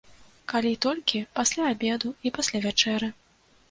[0.53, 3.17] Калі толькі пасля абеду і пасля вячэры.